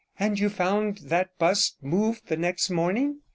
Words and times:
'And 0.17 0.39
you 0.39 0.49
found 0.49 0.97
that 1.09 1.37
bust 1.37 1.77
moved 1.83 2.25
the 2.25 2.35
next 2.35 2.71
morning?' 2.71 3.21